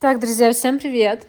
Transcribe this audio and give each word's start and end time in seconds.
Так, 0.00 0.20
друзья, 0.20 0.52
всем 0.52 0.78
привет! 0.78 1.26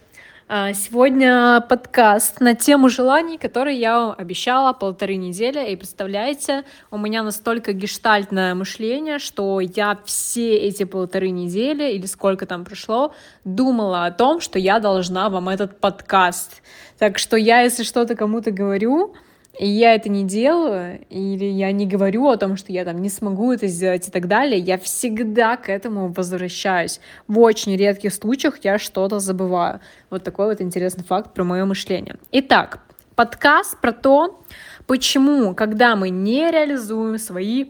А, 0.47 0.73
сегодня 0.73 1.59
подкаст 1.67 2.39
на 2.39 2.53
тему 2.53 2.87
желаний, 2.89 3.39
которые 3.39 3.79
я 3.79 4.11
обещала 4.11 4.73
полторы 4.73 5.15
недели. 5.15 5.71
И 5.71 5.75
представляете, 5.75 6.65
у 6.91 6.99
меня 6.99 7.23
настолько 7.23 7.73
гештальтное 7.73 8.53
мышление, 8.53 9.17
что 9.17 9.59
я 9.59 9.97
все 10.05 10.55
эти 10.55 10.83
полторы 10.83 11.31
недели 11.31 11.93
или 11.93 12.05
сколько 12.05 12.45
там 12.45 12.63
прошло, 12.63 13.15
думала 13.43 14.05
о 14.05 14.11
том, 14.11 14.39
что 14.39 14.59
я 14.59 14.79
должна 14.79 15.31
вам 15.31 15.49
этот 15.49 15.79
подкаст. 15.79 16.61
Так 16.99 17.17
что 17.17 17.37
я, 17.37 17.61
если 17.61 17.81
что-то 17.81 18.13
кому-то 18.13 18.51
говорю, 18.51 19.15
и 19.57 19.67
я 19.67 19.95
это 19.95 20.09
не 20.09 20.23
делаю, 20.23 20.99
или 21.09 21.45
я 21.45 21.71
не 21.71 21.85
говорю 21.85 22.27
о 22.27 22.37
том, 22.37 22.55
что 22.55 22.71
я 22.71 22.85
там 22.85 23.01
не 23.01 23.09
смогу 23.09 23.51
это 23.51 23.67
сделать 23.67 24.07
и 24.07 24.11
так 24.11 24.27
далее, 24.27 24.59
я 24.59 24.77
всегда 24.77 25.57
к 25.57 25.69
этому 25.69 26.13
возвращаюсь. 26.13 26.99
В 27.27 27.39
очень 27.39 27.75
редких 27.75 28.13
случаях 28.13 28.59
я 28.63 28.77
что-то 28.77 29.19
забываю. 29.19 29.81
Вот 30.09 30.23
такой 30.23 30.47
вот 30.47 30.61
интересный 30.61 31.03
факт 31.03 31.33
про 31.33 31.43
мое 31.43 31.65
мышление. 31.65 32.15
Итак, 32.31 32.79
подкаст 33.15 33.79
про 33.81 33.91
то, 33.91 34.41
почему, 34.87 35.53
когда 35.55 35.95
мы 35.95 36.09
не 36.09 36.49
реализуем 36.51 37.17
свои 37.17 37.65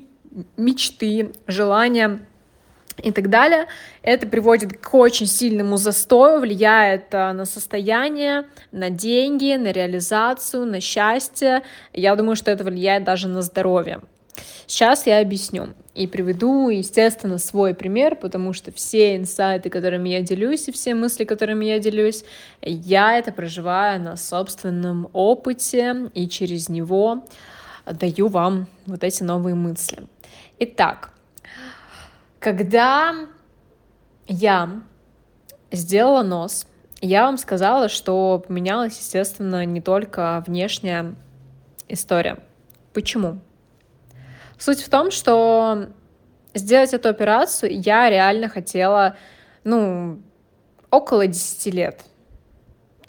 мечты, 0.58 1.32
желания, 1.48 2.20
и 3.02 3.12
так 3.12 3.30
далее. 3.30 3.68
Это 4.02 4.28
приводит 4.28 4.78
к 4.78 4.94
очень 4.94 5.26
сильному 5.26 5.78
застою, 5.78 6.40
влияет 6.40 7.14
а, 7.14 7.34
на 7.34 7.46
состояние, 7.46 8.46
на 8.72 8.90
деньги, 8.90 9.56
на 9.56 9.72
реализацию, 9.72 10.66
на 10.66 10.82
счастье. 10.82 11.64
Я 11.94 12.16
думаю, 12.16 12.36
что 12.36 12.52
это 12.52 12.64
влияет 12.64 13.04
даже 13.04 13.28
на 13.28 13.42
здоровье. 13.42 14.02
Сейчас 14.68 15.08
я 15.08 15.20
объясню 15.20 15.70
и 15.96 16.08
приведу, 16.08 16.70
естественно, 16.70 17.40
свой 17.40 17.74
пример, 17.74 18.16
потому 18.16 18.54
что 18.54 18.72
все 18.72 19.18
инсайты, 19.18 19.70
которыми 19.70 20.10
я 20.10 20.22
делюсь, 20.22 20.68
и 20.68 20.72
все 20.72 20.96
мысли, 20.96 21.26
которыми 21.26 21.66
я 21.66 21.80
делюсь, 21.80 22.24
я 22.62 23.18
это 23.18 23.32
проживаю 23.32 24.00
на 24.00 24.16
собственном 24.16 25.10
опыте 25.12 26.10
и 26.14 26.30
через 26.30 26.70
него 26.70 27.26
даю 27.86 28.28
вам 28.28 28.68
вот 28.86 29.04
эти 29.04 29.24
новые 29.24 29.56
мысли. 29.56 30.04
Итак, 30.60 31.12
когда 32.40 33.16
я 34.28 34.82
сделала 35.72 36.24
нос, 36.24 36.68
я 37.02 37.24
вам 37.24 37.38
сказала, 37.38 37.90
что 37.90 38.44
поменялась, 38.46 38.98
естественно, 38.98 39.66
не 39.66 39.82
только 39.82 40.44
внешняя 40.46 41.16
история. 41.88 42.40
Почему? 42.94 43.40
Суть 44.58 44.82
в 44.82 44.90
том, 44.90 45.12
что 45.12 45.88
сделать 46.54 46.94
эту 46.94 47.10
операцию 47.10 47.80
я 47.80 48.10
реально 48.10 48.50
хотела, 48.50 49.16
ну, 49.64 50.22
около 50.92 51.28
10 51.28 51.74
лет. 51.74 52.02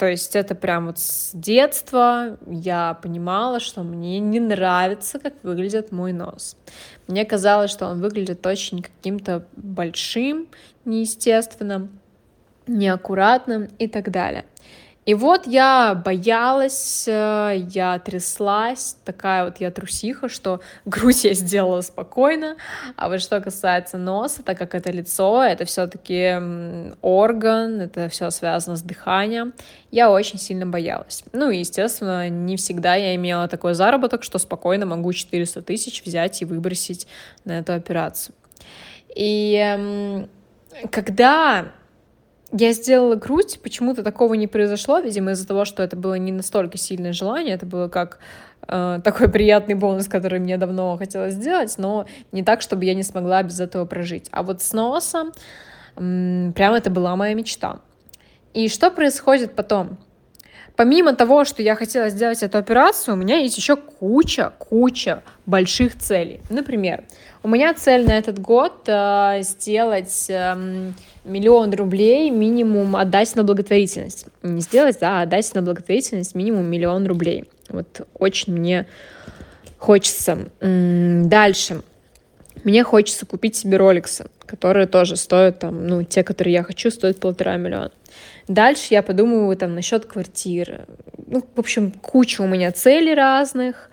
То 0.01 0.09
есть 0.09 0.35
это 0.35 0.55
прям 0.55 0.87
вот 0.87 0.99
с 0.99 1.31
детства 1.35 2.39
я 2.47 2.95
понимала, 3.03 3.61
что 3.61 3.83
мне 3.83 4.19
не 4.19 4.41
нравится, 4.41 5.19
как 5.19 5.35
выглядит 5.43 5.93
мой 5.93 6.15
нос. 6.15 6.57
Мне 7.07 7.27
казалось, 7.27 7.71
что 7.71 7.85
он 7.87 8.01
выглядит 8.01 8.47
очень 8.47 8.81
каким-то 8.81 9.45
большим, 9.57 10.49
неестественным, 10.87 12.01
неаккуратным 12.67 13.69
и 13.79 13.89
так 13.89 14.11
далее. 14.11 14.47
И 15.07 15.15
вот 15.15 15.47
я 15.47 15.95
боялась, 15.95 17.09
э, 17.09 17.65
я 17.71 17.99
тряслась, 17.99 18.97
такая 19.05 19.47
вот 19.47 19.59
я 19.59 19.71
трусиха, 19.71 20.29
что 20.29 20.61
грудь 20.85 21.25
я 21.25 21.33
сделала 21.33 21.81
спокойно, 21.81 22.57
а 22.97 23.09
вот 23.09 23.23
что 23.23 23.41
касается 23.41 23.97
носа, 23.97 24.43
так 24.43 24.59
как 24.59 24.75
это 24.75 24.91
лицо, 24.93 25.43
это 25.43 25.65
все-таки 25.65 26.37
орган, 27.01 27.81
это 27.81 28.11
все 28.11 28.31
связано 28.31 28.77
с 28.77 28.83
дыханием, 28.83 29.55
я 29.91 30.11
очень 30.11 30.39
сильно 30.39 30.67
боялась. 30.67 31.25
Ну 31.33 31.51
и, 31.51 31.59
естественно, 31.59 32.29
не 32.29 32.57
всегда 32.59 32.95
я 32.95 33.15
имела 33.15 33.49
такой 33.49 33.73
заработок, 33.73 34.23
что 34.23 34.39
спокойно 34.39 34.85
могу 34.85 35.13
400 35.13 35.63
тысяч 35.63 36.05
взять 36.05 36.43
и 36.43 36.45
выбросить 36.45 37.07
на 37.45 37.59
эту 37.59 37.73
операцию. 37.73 38.35
И 39.17 40.27
когда 40.93 41.73
я 42.53 42.73
сделала 42.73 43.15
грудь, 43.15 43.61
почему-то 43.63 44.03
такого 44.03 44.35
не 44.35 44.47
произошло, 44.47 44.99
видимо, 44.99 45.33
из-за 45.33 45.47
того, 45.47 45.65
что 45.65 45.83
это 45.83 45.97
было 45.97 46.15
не 46.15 46.33
настолько 46.33 46.79
сильное 46.79 47.13
желание, 47.13 47.55
это 47.55 47.67
было 47.67 47.89
как 47.89 48.19
э, 48.67 49.01
такой 49.05 49.29
приятный 49.31 49.75
бонус, 49.75 50.09
который 50.09 50.41
мне 50.41 50.57
давно 50.57 50.97
хотелось 50.97 51.35
сделать, 51.35 51.75
но 51.79 52.07
не 52.33 52.43
так, 52.43 52.61
чтобы 52.61 52.85
я 52.85 52.95
не 52.95 53.03
смогла 53.03 53.43
без 53.43 53.61
этого 53.61 53.85
прожить. 53.85 54.29
А 54.33 54.43
вот 54.43 54.63
с 54.63 54.73
носом 54.73 55.33
э, 55.97 56.53
прям 56.55 56.75
это 56.75 56.91
была 56.91 57.15
моя 57.17 57.35
мечта. 57.35 57.81
И 58.53 58.69
что 58.69 58.91
происходит 58.91 59.55
потом? 59.55 59.99
Помимо 60.77 61.15
того, 61.15 61.45
что 61.45 61.63
я 61.63 61.77
хотела 61.77 62.09
сделать 62.09 62.43
эту 62.43 62.59
операцию, 62.59 63.15
у 63.15 63.17
меня 63.17 63.37
есть 63.37 63.57
еще 63.59 63.77
куча, 63.77 64.53
куча 64.59 65.23
больших 65.45 65.99
целей. 65.99 66.41
Например, 66.49 67.05
у 67.43 67.49
меня 67.49 67.75
цель 67.75 68.07
на 68.07 68.17
этот 68.17 68.39
год 68.39 68.85
э, 68.87 69.41
сделать 69.43 70.27
э, 70.29 70.93
миллион 71.25 71.75
рублей 71.75 72.31
минимум 72.31 72.97
отдать 72.97 73.35
на 73.37 73.45
благотворительность. 73.45 74.27
Не 74.43 74.61
сделать, 74.61 74.99
да, 75.01 75.21
а 75.21 75.23
отдать 75.23 75.53
на 75.55 75.63
благотворительность 75.63 76.35
минимум 76.35 76.67
миллион 76.67 77.07
рублей. 77.07 77.45
Вот 77.69 78.07
очень 78.15 78.55
мне 78.55 78.87
хочется. 79.79 80.51
Дальше. 80.61 81.83
Мне 82.65 82.85
хочется 82.85 83.27
купить 83.27 83.57
себе 83.57 83.77
роликсы, 83.77 84.27
которые 84.47 84.87
тоже 84.87 85.17
стоят 85.17 85.61
там, 85.61 85.87
ну, 85.87 86.05
те, 86.05 86.23
которые 86.23 86.55
я 86.55 86.63
хочу, 86.63 86.91
стоят 86.91 87.21
полтора 87.21 87.57
миллиона. 87.57 87.93
Дальше 88.49 88.89
я 88.91 89.03
подумаю 89.03 89.57
там 89.57 89.75
насчет 89.75 90.07
квартиры. 90.07 90.87
Ну, 91.27 91.45
в 91.55 91.61
общем, 91.61 91.93
куча 91.93 92.43
у 92.43 92.47
меня 92.47 92.73
целей 92.73 93.15
разных. 93.15 93.91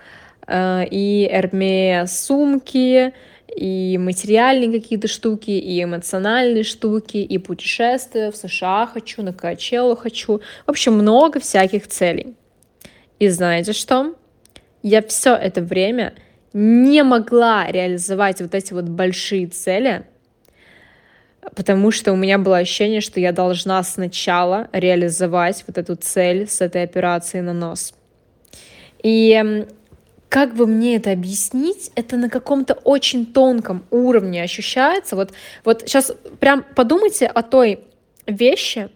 Э, 0.47 0.83
и 0.89 1.29
Hermes 1.31 2.07
сумки, 2.07 3.13
и 3.55 3.97
материальные 3.97 4.71
какие-то 4.71 5.07
штуки, 5.07 5.51
и 5.51 5.83
эмоциональные 5.83 6.63
штуки, 6.63 7.17
и 7.17 7.37
путешествия 7.37 8.31
в 8.31 8.35
США 8.35 8.89
хочу, 8.91 9.21
на 9.21 9.33
Качелу 9.33 9.95
хочу. 9.95 10.41
В 10.65 10.69
общем, 10.69 10.93
много 10.93 11.39
всяких 11.39 11.87
целей. 11.87 12.35
И 13.19 13.29
знаете 13.29 13.73
что? 13.73 14.15
Я 14.83 15.01
все 15.01 15.33
это 15.33 15.61
время 15.61 16.13
не 16.59 17.03
могла 17.03 17.71
реализовать 17.71 18.41
вот 18.41 18.55
эти 18.55 18.73
вот 18.73 18.85
большие 18.85 19.45
цели, 19.45 20.07
потому 21.55 21.91
что 21.91 22.13
у 22.13 22.15
меня 22.15 22.39
было 22.39 22.57
ощущение, 22.57 22.99
что 22.99 23.19
я 23.19 23.31
должна 23.31 23.83
сначала 23.83 24.67
реализовать 24.71 25.63
вот 25.67 25.77
эту 25.77 25.95
цель 25.95 26.47
с 26.47 26.59
этой 26.61 26.81
операцией 26.81 27.43
на 27.43 27.53
нос. 27.53 27.93
И 29.03 29.67
как 30.29 30.55
бы 30.55 30.65
мне 30.65 30.95
это 30.95 31.11
объяснить, 31.11 31.91
это 31.93 32.17
на 32.17 32.27
каком-то 32.27 32.73
очень 32.73 33.27
тонком 33.27 33.85
уровне 33.91 34.41
ощущается. 34.41 35.15
Вот, 35.15 35.33
вот 35.63 35.81
сейчас 35.81 36.11
прям 36.39 36.65
подумайте 36.75 37.27
о 37.27 37.43
той 37.43 37.81
вещи, 38.25 38.89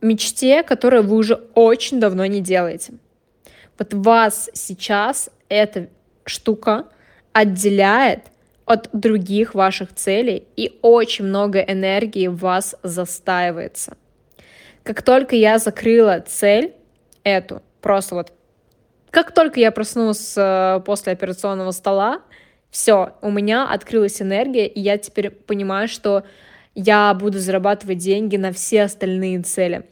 мечте, 0.00 0.64
которую 0.64 1.04
вы 1.04 1.14
уже 1.14 1.36
очень 1.54 2.00
давно 2.00 2.26
не 2.26 2.40
делаете. 2.40 2.94
Вот 3.78 3.94
вас 3.94 4.50
сейчас 4.52 5.30
эта 5.48 5.90
штука 6.28 6.86
отделяет 7.32 8.24
от 8.64 8.88
других 8.92 9.54
ваших 9.54 9.94
целей 9.94 10.46
и 10.56 10.78
очень 10.82 11.24
много 11.24 11.60
энергии 11.60 12.26
в 12.26 12.36
вас 12.36 12.74
застаивается. 12.82 13.96
Как 14.82 15.02
только 15.02 15.36
я 15.36 15.58
закрыла 15.58 16.24
цель 16.26 16.74
эту, 17.22 17.62
просто 17.80 18.14
вот 18.16 18.32
как 19.10 19.32
только 19.32 19.60
я 19.60 19.70
проснулась 19.70 20.34
э, 20.36 20.80
после 20.84 21.12
операционного 21.12 21.70
стола, 21.70 22.20
все, 22.70 23.14
у 23.22 23.30
меня 23.30 23.66
открылась 23.66 24.20
энергия, 24.20 24.66
и 24.66 24.80
я 24.80 24.98
теперь 24.98 25.30
понимаю, 25.30 25.88
что 25.88 26.24
я 26.74 27.14
буду 27.14 27.38
зарабатывать 27.38 27.98
деньги 27.98 28.36
на 28.36 28.52
все 28.52 28.82
остальные 28.82 29.42
цели. 29.42 29.86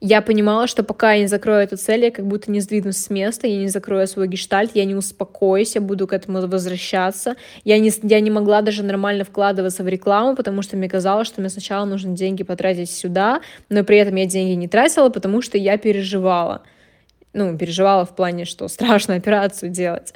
Я 0.00 0.20
понимала, 0.20 0.66
что 0.66 0.82
пока 0.82 1.14
я 1.14 1.20
не 1.20 1.26
закрою 1.26 1.62
эту 1.62 1.76
цель, 1.76 2.04
я 2.04 2.10
как 2.10 2.26
будто 2.26 2.50
не 2.50 2.60
сдвинусь 2.60 2.98
с 2.98 3.10
места, 3.10 3.46
я 3.46 3.56
не 3.56 3.68
закрою 3.68 4.06
свой 4.06 4.28
гештальт, 4.28 4.72
я 4.74 4.84
не 4.84 4.94
успокоюсь, 4.94 5.74
я 5.74 5.80
буду 5.80 6.06
к 6.06 6.12
этому 6.12 6.46
возвращаться. 6.46 7.36
Я 7.64 7.78
не, 7.78 7.90
я 8.02 8.20
не 8.20 8.30
могла 8.30 8.60
даже 8.60 8.82
нормально 8.82 9.24
вкладываться 9.24 9.82
в 9.82 9.88
рекламу, 9.88 10.36
потому 10.36 10.62
что 10.62 10.76
мне 10.76 10.88
казалось, 10.88 11.28
что 11.28 11.40
мне 11.40 11.48
сначала 11.48 11.84
нужно 11.86 12.14
деньги 12.14 12.42
потратить 12.42 12.90
сюда, 12.90 13.40
но 13.70 13.84
при 13.84 13.96
этом 13.98 14.14
я 14.16 14.26
деньги 14.26 14.52
не 14.52 14.68
тратила, 14.68 15.08
потому 15.08 15.40
что 15.40 15.56
я 15.56 15.78
переживала 15.78 16.62
ну, 17.34 17.58
переживала 17.58 18.04
в 18.04 18.14
плане, 18.14 18.44
что 18.44 18.68
страшно 18.68 19.14
операцию 19.16 19.70
делать. 19.70 20.14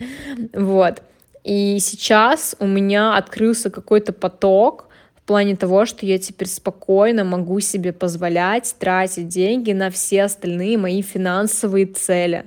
Вот. 0.53 1.03
И 1.45 1.79
сейчас 1.81 2.57
у 2.59 2.67
меня 2.67 3.17
открылся 3.17 3.71
какой-то 3.71 4.13
поток 4.13 4.88
плане 5.29 5.57
того, 5.57 5.85
что 5.85 6.07
я 6.07 6.19
теперь 6.19 6.49
спокойно 6.49 7.23
могу 7.23 7.61
себе 7.61 7.93
позволять 7.93 8.75
тратить 8.79 9.29
деньги 9.29 9.73
на 9.73 9.91
все 9.91 10.23
остальные 10.25 10.79
мои 10.79 11.03
финансовые 11.03 11.85
цели. 11.87 12.47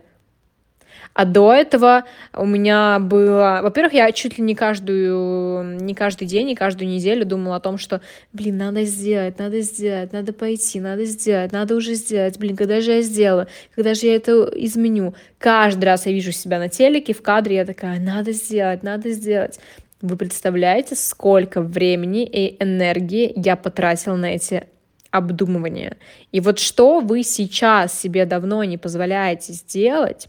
А 1.13 1.25
до 1.25 1.54
этого 1.54 2.06
у 2.33 2.45
меня 2.45 2.98
было... 3.00 3.60
Во-первых, 3.62 3.94
я 3.94 4.12
чуть 4.13 4.38
ли 4.38 4.44
не 4.44 4.56
каждую, 4.56 5.81
не 5.81 5.94
каждый 5.94 6.25
день, 6.25 6.48
не 6.48 6.56
каждую 6.56 6.89
неделю 6.89 7.25
думала 7.25 7.57
о 7.57 7.60
том, 7.60 7.78
что, 7.78 8.01
блин, 8.33 8.57
надо 8.57 8.86
сделать, 8.86 9.38
надо 9.38 9.62
сделать, 9.62 10.13
надо 10.13 10.33
пойти, 10.33 10.80
надо 10.80 11.06
сделать, 11.06 11.51
надо 11.51 11.75
уже 11.75 11.94
сделать, 11.95 12.39
блин, 12.39 12.56
когда 12.56 12.80
же 12.81 12.94
я 12.94 13.01
сделаю, 13.01 13.48
когда 13.75 13.94
же 13.94 14.07
я 14.07 14.16
это 14.16 14.50
изменю. 14.56 15.13
Каждый 15.38 15.86
раз 15.86 16.06
я 16.06 16.13
вижу 16.13 16.31
себя 16.31 16.60
на 16.60 16.69
телеке, 16.69 17.13
в 17.13 17.22
кадре, 17.22 17.57
я 17.57 17.66
такая, 17.66 18.00
надо 18.00 18.31
сделать, 18.31 18.81
надо 18.81 19.12
сделать. 19.12 19.60
Вы 20.01 20.18
представляете, 20.18 20.95
сколько 20.95 21.62
времени 21.62 22.25
и 22.25 22.62
энергии 22.62 23.31
я 23.36 23.56
потратила 23.56 24.15
на 24.15 24.33
эти 24.33 24.68
обдумывания? 25.12 25.98
И 26.31 26.39
вот 26.39 26.57
что 26.57 27.01
вы 27.01 27.24
сейчас 27.24 28.00
себе 28.00 28.25
давно 28.25 28.63
не 28.63 28.77
позволяете 28.77 29.53
сделать, 29.53 30.27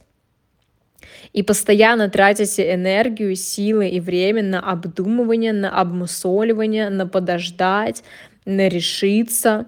и 1.32 1.42
постоянно 1.42 2.10
тратите 2.10 2.74
энергию, 2.74 3.34
силы 3.34 3.88
и 3.88 4.00
время 4.00 4.42
на 4.42 4.60
обдумывание, 4.60 5.52
на 5.52 5.80
обмусоливание, 5.80 6.90
на 6.90 7.06
подождать, 7.06 8.04
на 8.44 8.68
решиться. 8.68 9.66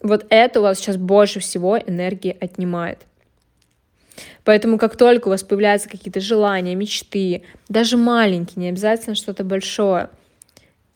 Вот 0.00 0.26
это 0.28 0.60
у 0.60 0.64
вас 0.64 0.78
сейчас 0.78 0.96
больше 0.98 1.40
всего 1.40 1.78
энергии 1.78 2.36
отнимает. 2.38 2.98
Поэтому 4.44 4.78
как 4.78 4.96
только 4.96 5.28
у 5.28 5.30
вас 5.30 5.42
появляются 5.42 5.88
какие-то 5.88 6.20
желания, 6.20 6.74
мечты, 6.74 7.42
даже 7.68 7.96
маленькие, 7.96 8.62
не 8.62 8.68
обязательно 8.68 9.14
что-то 9.14 9.44
большое, 9.44 10.10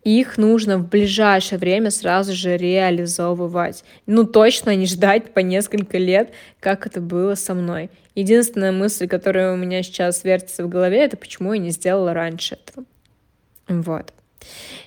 их 0.05 0.38
нужно 0.38 0.79
в 0.79 0.88
ближайшее 0.88 1.59
время 1.59 1.91
сразу 1.91 2.32
же 2.32 2.56
реализовывать. 2.56 3.85
Ну, 4.06 4.25
точно 4.25 4.75
не 4.76 4.87
ждать 4.87 5.35
по 5.35 5.41
несколько 5.41 5.99
лет, 5.99 6.31
как 6.61 6.87
это 6.87 7.00
было 7.00 7.35
со 7.35 7.55
мной. 7.55 7.91
Единственная 8.15 8.73
мысль, 8.73 9.06
которая 9.06 9.53
у 9.53 9.56
меня 9.56 9.82
сейчас 9.82 10.25
вертится 10.25 10.64
в 10.64 10.69
голове, 10.69 11.05
это 11.05 11.17
почему 11.17 11.53
я 11.53 11.59
не 11.59 11.71
сделала 11.71 12.14
раньше 12.14 12.56
этого. 12.56 12.87
Вот. 13.69 14.12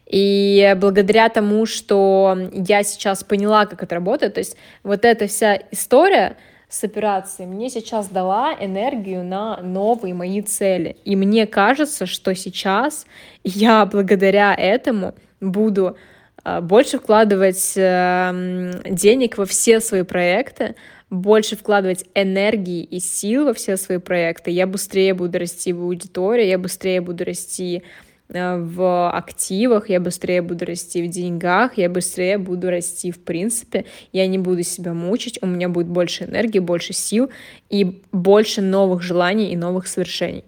И 0.06 0.75
благодаря 0.77 1.30
тому, 1.30 1.66
что 1.66 2.38
я 2.51 2.84
сейчас 2.84 3.24
поняла, 3.24 3.66
как 3.66 3.84
это 3.84 3.95
работает, 3.95 4.34
то 4.34 4.39
есть 4.39 4.56
вот 4.84 5.06
эта 5.06 5.27
вся 5.27 5.60
история 5.72 6.36
с 6.72 6.86
операцией 6.86 7.50
мне 7.50 7.70
сейчас 7.70 8.08
дала 8.08 8.56
энергию 8.58 9.26
на 9.26 9.58
новые 9.58 10.14
мои 10.14 10.42
цели. 10.42 10.96
И 11.04 11.18
мне 11.18 11.46
кажется, 11.46 12.06
что 12.06 12.34
сейчас 12.34 13.06
я 13.44 13.86
благодаря 13.86 14.56
этому 14.56 15.14
буду 15.42 15.98
а, 16.44 16.62
больше 16.62 16.98
вкладывать 16.98 17.74
эм, 17.76 18.72
денег 18.86 19.38
во 19.38 19.46
все 19.46 19.82
свои 19.82 20.04
проекты, 20.04 20.76
больше 21.10 21.58
вкладывать 21.58 22.06
энергии 22.16 22.84
и 22.84 23.02
сил 23.02 23.46
во 23.46 23.54
все 23.54 23.76
свои 23.76 23.98
проекты, 23.98 24.50
я 24.50 24.66
быстрее 24.66 25.14
буду 25.14 25.40
расти 25.40 25.74
в 25.74 25.82
аудитории, 25.82 26.46
я 26.46 26.58
быстрее 26.58 27.02
буду 27.02 27.26
расти 27.26 27.84
в 28.31 29.12
активах, 29.12 29.89
я 29.89 30.00
быстрее 30.00 30.42
буду 30.42 30.66
расти 30.66 31.04
в 31.04 31.10
деньгах, 31.10 31.78
я 31.78 31.89
быстрее 31.89 32.38
буду 32.38 32.69
расти 32.69 33.12
в 33.12 33.19
принципе, 33.19 33.86
я 34.12 34.25
не 34.28 34.38
буду 34.38 34.63
себя 34.63 34.94
мучить, 34.94 35.39
у 35.42 35.48
меня 35.48 35.69
будет 35.69 35.88
больше 35.88 36.24
энергии, 36.24 36.60
больше 36.60 36.94
сил 36.94 37.30
и 37.69 38.01
больше 38.12 38.62
новых 38.62 39.01
желаний 39.01 39.51
и 39.51 39.57
новых 39.57 39.88
свершений. 39.88 40.45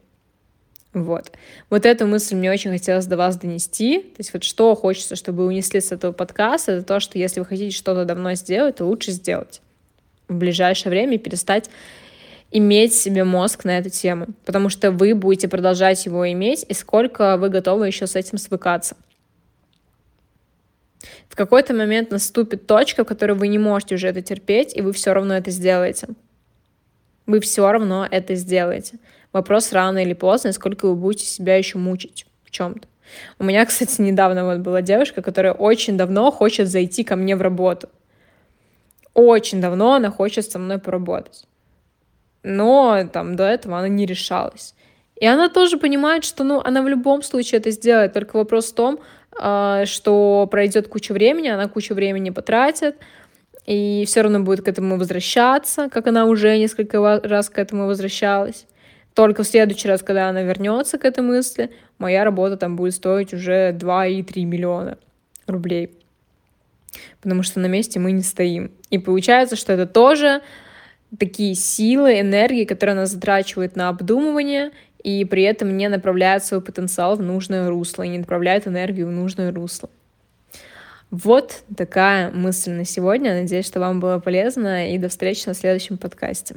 Вот. 0.93 1.31
Вот 1.69 1.85
эту 1.85 2.05
мысль 2.05 2.35
мне 2.35 2.51
очень 2.51 2.71
хотелось 2.71 3.07
до 3.07 3.17
вас 3.17 3.35
донести. 3.37 3.99
То 3.99 4.19
есть 4.19 4.31
вот 4.31 4.43
что 4.43 4.75
хочется, 4.75 5.15
чтобы 5.15 5.39
вы 5.39 5.47
унесли 5.47 5.81
с 5.81 5.91
этого 5.91 6.11
подкаста, 6.11 6.73
это 6.73 6.83
то, 6.83 6.99
что 6.99 7.17
если 7.17 7.39
вы 7.39 7.47
хотите 7.47 7.75
что-то 7.75 8.05
давно 8.05 8.35
сделать, 8.35 8.75
то 8.75 8.85
лучше 8.85 9.11
сделать 9.11 9.61
в 10.27 10.35
ближайшее 10.35 10.91
время 10.91 11.17
перестать 11.17 11.69
иметь 12.53 12.93
себе 12.93 13.23
мозг 13.23 13.65
на 13.65 13.77
эту 13.77 13.89
тему, 13.89 14.27
потому 14.45 14.69
что 14.69 14.91
вы 14.91 15.15
будете 15.15 15.47
продолжать 15.47 16.05
его 16.05 16.31
иметь, 16.31 16.65
и 16.67 16.73
сколько 16.73 17.37
вы 17.37 17.49
готовы 17.49 17.87
еще 17.87 18.07
с 18.07 18.15
этим 18.15 18.37
свыкаться. 18.37 18.95
В 21.27 21.35
какой-то 21.35 21.73
момент 21.73 22.11
наступит 22.11 22.67
точка, 22.67 23.03
в 23.03 23.07
которой 23.07 23.33
вы 23.33 23.47
не 23.47 23.57
можете 23.57 23.95
уже 23.95 24.07
это 24.07 24.21
терпеть, 24.21 24.75
и 24.75 24.81
вы 24.81 24.93
все 24.93 25.13
равно 25.13 25.35
это 25.35 25.51
сделаете. 25.51 26.07
Вы 27.25 27.39
все 27.39 27.71
равно 27.71 28.07
это 28.09 28.35
сделаете. 28.35 28.99
Вопрос 29.31 29.73
рано 29.73 29.97
или 30.03 30.13
поздно, 30.13 30.53
сколько 30.53 30.87
вы 30.87 30.95
будете 30.95 31.25
себя 31.25 31.55
еще 31.55 31.77
мучить 31.77 32.27
в 32.45 32.51
чем-то. 32.51 32.87
У 33.39 33.43
меня, 33.43 33.65
кстати, 33.65 33.99
недавно 33.99 34.45
вот 34.45 34.59
была 34.59 34.81
девушка, 34.81 35.21
которая 35.21 35.53
очень 35.53 35.97
давно 35.97 36.31
хочет 36.31 36.67
зайти 36.67 37.03
ко 37.03 37.15
мне 37.15 37.35
в 37.35 37.41
работу 37.41 37.89
очень 39.13 39.61
давно 39.61 39.93
она 39.93 40.09
хочет 40.09 40.49
со 40.49 40.59
мной 40.59 40.79
поработать. 40.79 41.45
Но 42.43 43.07
там 43.11 43.35
до 43.35 43.43
этого 43.43 43.79
она 43.79 43.87
не 43.87 44.05
решалась. 44.05 44.75
И 45.15 45.25
она 45.25 45.49
тоже 45.49 45.77
понимает, 45.77 46.25
что 46.25 46.43
ну, 46.43 46.61
она 46.63 46.81
в 46.81 46.87
любом 46.87 47.23
случае 47.23 47.59
это 47.59 47.71
сделает. 47.71 48.13
Только 48.13 48.37
вопрос 48.37 48.71
в 48.71 48.75
том, 48.75 48.99
а, 49.39 49.85
что 49.85 50.47
пройдет 50.51 50.87
куча 50.87 51.13
времени, 51.13 51.47
она 51.47 51.67
кучу 51.67 51.93
времени 51.93 52.29
потратит, 52.29 52.97
и 53.65 54.03
все 54.05 54.21
равно 54.21 54.41
будет 54.41 54.65
к 54.65 54.67
этому 54.67 54.97
возвращаться, 54.97 55.89
как 55.89 56.07
она 56.07 56.25
уже 56.25 56.57
несколько 56.57 57.21
раз 57.23 57.49
к 57.49 57.57
этому 57.57 57.87
возвращалась. 57.87 58.65
Только 59.13 59.43
в 59.43 59.47
следующий 59.47 59.87
раз, 59.87 60.01
когда 60.01 60.27
она 60.29 60.41
вернется 60.41 60.97
к 60.97 61.05
этой 61.05 61.23
мысли, 61.23 61.69
моя 61.99 62.23
работа 62.23 62.57
там 62.57 62.75
будет 62.75 62.95
стоить 62.95 63.33
уже 63.33 63.71
2,3 63.71 64.43
миллиона 64.43 64.97
рублей 65.47 65.91
потому 67.21 67.43
что 67.43 67.59
на 67.59 67.67
месте 67.67 67.99
мы 67.99 68.11
не 68.11 68.21
стоим. 68.21 68.71
И 68.89 68.97
получается, 68.97 69.55
что 69.55 69.73
это 69.73 69.85
тоже 69.85 70.41
такие 71.19 71.55
силы, 71.55 72.19
энергии, 72.19 72.65
которые 72.65 72.93
она 72.93 73.05
затрачивает 73.05 73.75
на 73.75 73.89
обдумывание, 73.89 74.71
и 75.03 75.25
при 75.25 75.43
этом 75.43 75.75
не 75.75 75.89
направляет 75.89 76.45
свой 76.45 76.61
потенциал 76.61 77.15
в 77.15 77.21
нужное 77.21 77.69
русло, 77.69 78.03
и 78.03 78.09
не 78.09 78.19
направляет 78.19 78.67
энергию 78.67 79.07
в 79.07 79.11
нужное 79.11 79.51
русло. 79.51 79.89
Вот 81.11 81.63
такая 81.77 82.31
мысль 82.31 82.71
на 82.71 82.85
сегодня. 82.85 83.39
Надеюсь, 83.39 83.67
что 83.67 83.79
вам 83.79 83.99
было 83.99 84.17
полезно, 84.19 84.91
и 84.91 84.97
до 84.97 85.09
встречи 85.09 85.47
на 85.47 85.53
следующем 85.53 85.97
подкасте. 85.97 86.55